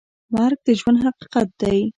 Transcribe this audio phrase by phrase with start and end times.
[0.35, 1.79] مرګ د ژوند حقیقت دی؟